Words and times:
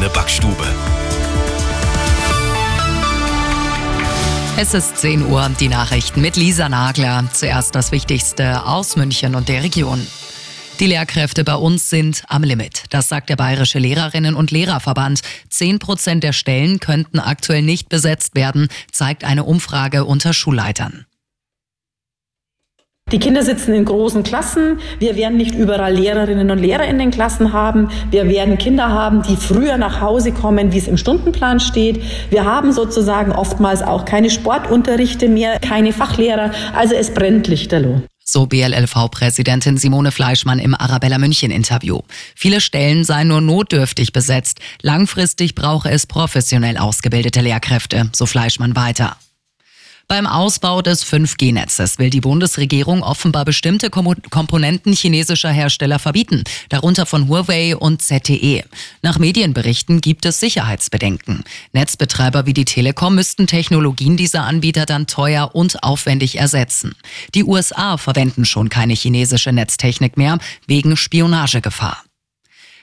eigene 0.00 0.10
Backstube. 0.10 0.66
Es 4.56 4.72
ist 4.74 4.96
10 4.98 5.26
Uhr, 5.26 5.50
die 5.60 5.68
Nachrichten 5.68 6.20
mit 6.22 6.36
Lisa 6.36 6.68
Nagler. 6.68 7.28
Zuerst 7.32 7.74
das 7.74 7.92
Wichtigste 7.92 8.64
aus 8.64 8.96
München 8.96 9.34
und 9.34 9.48
der 9.48 9.62
Region. 9.62 10.06
Die 10.78 10.86
Lehrkräfte 10.86 11.44
bei 11.44 11.54
uns 11.54 11.90
sind 11.90 12.24
am 12.28 12.42
Limit. 12.42 12.84
Das 12.88 13.08
sagt 13.08 13.28
der 13.28 13.36
Bayerische 13.36 13.78
Lehrerinnen- 13.78 14.34
und 14.34 14.50
Lehrerverband. 14.50 15.20
Zehn 15.50 15.78
Prozent 15.78 16.24
der 16.24 16.32
Stellen 16.32 16.80
könnten 16.80 17.18
aktuell 17.18 17.62
nicht 17.62 17.90
besetzt 17.90 18.34
werden, 18.34 18.68
zeigt 18.90 19.24
eine 19.24 19.44
Umfrage 19.44 20.06
unter 20.06 20.32
Schulleitern. 20.32 21.04
Die 23.12 23.18
Kinder 23.18 23.42
sitzen 23.42 23.74
in 23.74 23.84
großen 23.84 24.22
Klassen. 24.22 24.78
Wir 25.00 25.16
werden 25.16 25.36
nicht 25.36 25.54
überall 25.54 25.92
Lehrerinnen 25.94 26.50
und 26.50 26.58
Lehrer 26.58 26.86
in 26.86 26.98
den 26.98 27.10
Klassen 27.10 27.52
haben. 27.52 27.90
Wir 28.10 28.28
werden 28.28 28.56
Kinder 28.56 28.88
haben, 28.88 29.22
die 29.22 29.36
früher 29.36 29.78
nach 29.78 30.00
Hause 30.00 30.30
kommen, 30.30 30.72
wie 30.72 30.78
es 30.78 30.86
im 30.86 30.96
Stundenplan 30.96 31.58
steht. 31.58 32.02
Wir 32.30 32.44
haben 32.44 32.72
sozusagen 32.72 33.32
oftmals 33.32 33.82
auch 33.82 34.04
keine 34.04 34.30
Sportunterrichte 34.30 35.28
mehr, 35.28 35.58
keine 35.58 35.92
Fachlehrer. 35.92 36.52
Also 36.74 36.94
es 36.94 37.12
brennt 37.12 37.48
lichterloh. 37.48 38.02
So 38.22 38.46
BLLV-Präsidentin 38.46 39.76
Simone 39.76 40.12
Fleischmann 40.12 40.60
im 40.60 40.76
Arabella 40.76 41.18
München 41.18 41.50
Interview. 41.50 42.02
Viele 42.36 42.60
Stellen 42.60 43.02
seien 43.02 43.26
nur 43.26 43.40
notdürftig 43.40 44.12
besetzt. 44.12 44.60
Langfristig 44.82 45.56
brauche 45.56 45.90
es 45.90 46.06
professionell 46.06 46.78
ausgebildete 46.78 47.40
Lehrkräfte, 47.40 48.08
so 48.14 48.26
Fleischmann 48.26 48.76
weiter. 48.76 49.16
Beim 50.10 50.26
Ausbau 50.26 50.82
des 50.82 51.06
5G-Netzes 51.06 52.00
will 52.00 52.10
die 52.10 52.20
Bundesregierung 52.20 53.04
offenbar 53.04 53.44
bestimmte 53.44 53.90
Komponenten 53.90 54.92
chinesischer 54.92 55.50
Hersteller 55.50 56.00
verbieten, 56.00 56.42
darunter 56.68 57.06
von 57.06 57.28
Huawei 57.28 57.76
und 57.76 58.02
ZTE. 58.02 58.64
Nach 59.02 59.20
Medienberichten 59.20 60.00
gibt 60.00 60.24
es 60.24 60.40
Sicherheitsbedenken. 60.40 61.44
Netzbetreiber 61.72 62.44
wie 62.44 62.54
die 62.54 62.64
Telekom 62.64 63.14
müssten 63.14 63.46
Technologien 63.46 64.16
dieser 64.16 64.42
Anbieter 64.42 64.84
dann 64.84 65.06
teuer 65.06 65.54
und 65.54 65.84
aufwendig 65.84 66.38
ersetzen. 66.38 66.96
Die 67.36 67.44
USA 67.44 67.96
verwenden 67.96 68.44
schon 68.44 68.68
keine 68.68 68.94
chinesische 68.94 69.52
Netztechnik 69.52 70.16
mehr 70.16 70.38
wegen 70.66 70.96
Spionagegefahr. 70.96 72.02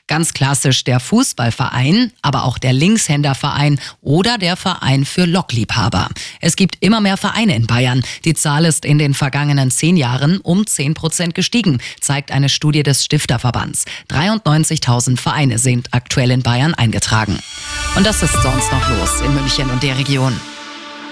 Ganz 0.07 0.33
klassisch 0.33 0.85
der 0.85 1.01
Fußballverein, 1.01 2.13
aber 2.21 2.45
auch 2.45 2.57
der 2.57 2.71
Linkshänderverein 2.71 3.77
oder 4.01 4.37
der 4.37 4.55
Verein 4.55 5.03
für 5.03 5.25
Lokliebhaber. 5.25 6.07
Es 6.39 6.55
gibt 6.55 6.77
immer 6.79 7.01
mehr 7.01 7.17
Vereine 7.17 7.55
in 7.55 7.67
Bayern. 7.67 8.01
Die 8.23 8.33
Zahl 8.33 8.63
ist 8.63 8.85
in 8.85 8.99
den 8.99 9.13
vergangenen 9.13 9.69
zehn 9.69 9.97
Jahren 9.97 10.37
um 10.37 10.65
zehn 10.65 10.93
Prozent 10.93 11.35
gestiegen, 11.35 11.79
zeigt 11.99 12.31
eine 12.31 12.47
Studie 12.47 12.83
des 12.83 13.03
Stifterverbands. 13.03 13.83
93.000 14.09 15.17
Vereine 15.17 15.59
sind 15.59 15.89
aktuell 15.91 16.31
in 16.31 16.41
Bayern 16.41 16.73
eingetragen. 16.73 17.37
Und 17.95 18.05
das 18.05 18.23
ist 18.23 18.33
sonst 18.41 18.71
noch 18.71 18.89
los 18.89 19.21
in 19.25 19.33
München 19.33 19.69
und 19.69 19.83
der 19.83 19.97
Region. 19.97 20.33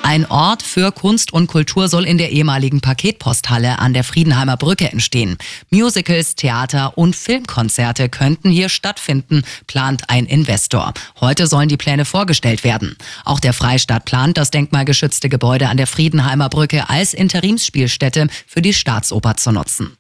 Ein 0.08 0.28
Ort 0.28 0.62
für 0.62 0.92
Kunst 0.92 1.34
und 1.34 1.48
Kultur 1.48 1.88
soll 1.88 2.06
in 2.06 2.20
der 2.20 2.30
ehemaligen 2.32 2.80
Paketposthalle 2.80 3.80
an 3.80 3.96
der 3.96 4.04
Friedenheimer 4.04 4.56
Brücke 4.56 4.92
entstehen. 4.92 5.36
Musicals, 5.72 6.36
Theater 6.36 6.96
und 6.96 7.16
Filmkonzerte 7.16 8.08
könnten 8.08 8.52
hier 8.52 8.70
stattfinden, 8.70 9.42
plant 9.66 10.04
ein 10.12 10.28
Investor. 10.28 10.94
Heute 11.20 11.48
sollen 11.48 11.70
die 11.70 11.78
Pläne 11.78 12.06
vorgestellt 12.06 12.64
werden. 12.64 12.98
Auch 13.24 13.40
der 13.40 13.54
Freistaat 13.54 14.06
plant, 14.06 14.38
das 14.38 14.52
denkmalgeschützte 14.52 15.28
Gebäude 15.28 15.70
an 15.70 15.78
der 15.78 15.88
Friedenheimer 15.88 16.50
Brücke 16.50 16.88
als 16.88 17.16
Interimsspielstätte 17.16 18.28
für 18.46 18.62
die 18.62 18.76
Staatsoper 18.76 19.38
zu 19.38 19.54
nutzen. 19.54 19.98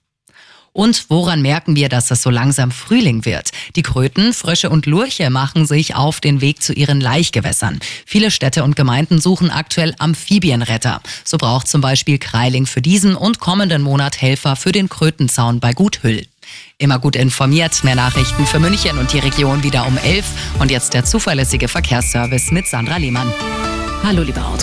Und 0.75 1.05
woran 1.07 1.41
merken 1.41 1.77
wir, 1.77 1.87
dass 1.87 2.11
es 2.11 2.21
so 2.21 2.29
langsam 2.29 2.69
Frühling 2.69 3.23
wird? 3.23 3.51
Die 3.77 3.81
Kröten, 3.81 4.33
Frösche 4.33 4.69
und 4.69 4.85
Lurche 4.85 5.29
machen 5.29 5.65
sich 5.65 5.95
auf 5.95 6.19
den 6.19 6.41
Weg 6.41 6.61
zu 6.61 6.73
ihren 6.73 6.99
Laichgewässern. 6.99 7.79
Viele 8.05 8.29
Städte 8.29 8.65
und 8.65 8.75
Gemeinden 8.75 9.21
suchen 9.21 9.51
aktuell 9.51 9.95
Amphibienretter. 9.99 10.99
So 11.23 11.37
braucht 11.37 11.69
zum 11.69 11.79
Beispiel 11.79 12.17
Kreiling 12.17 12.65
für 12.65 12.81
diesen 12.81 13.15
und 13.15 13.39
kommenden 13.39 13.83
Monat 13.83 14.21
Helfer 14.21 14.57
für 14.57 14.73
den 14.73 14.89
Krötenzaun 14.89 15.61
bei 15.61 15.71
Guthüll. 15.71 16.25
Immer 16.77 16.99
gut 16.99 17.15
informiert. 17.15 17.85
Mehr 17.85 17.95
Nachrichten 17.95 18.45
für 18.45 18.59
München 18.59 18.97
und 18.97 19.13
die 19.13 19.19
Region 19.19 19.63
wieder 19.63 19.87
um 19.87 19.97
11. 19.97 20.25
Und 20.59 20.71
jetzt 20.71 20.93
der 20.93 21.05
zuverlässige 21.05 21.69
Verkehrsservice 21.69 22.51
mit 22.51 22.67
Sandra 22.67 22.97
Lehmann. 22.97 23.31
Hallo, 24.03 24.23
liebe 24.23 24.41
Auto. 24.41 24.51